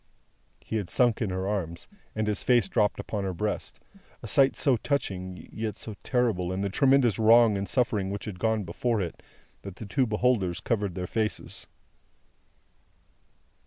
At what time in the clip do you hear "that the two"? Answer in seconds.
9.61-10.07